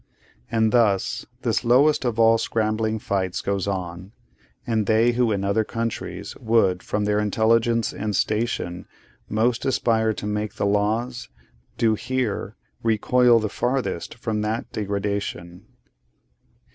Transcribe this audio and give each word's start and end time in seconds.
And 0.49 0.71
thus 0.71 1.27
this 1.43 1.63
lowest 1.63 2.05
of 2.05 2.19
all 2.19 2.39
scrambling 2.39 2.97
fights 2.97 3.39
goes 3.39 3.67
on, 3.67 4.13
and 4.65 4.87
they 4.87 5.11
who 5.11 5.31
in 5.31 5.43
other 5.43 5.63
countries 5.63 6.35
would, 6.37 6.81
from 6.81 7.05
their 7.05 7.19
intelligence 7.19 7.93
and 7.93 8.15
station, 8.15 8.87
most 9.29 9.63
aspire 9.63 10.11
to 10.13 10.25
make 10.25 10.55
the 10.55 10.65
laws, 10.65 11.29
do 11.77 11.93
here 11.93 12.55
recoil 12.81 13.37
the 13.37 13.47
farthest 13.47 14.15
from 14.15 14.41
that 14.41 14.71
degradation. 14.71 15.67